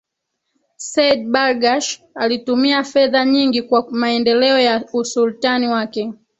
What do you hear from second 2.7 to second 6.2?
fedha nyingi kwa maendeleo ya usultan wake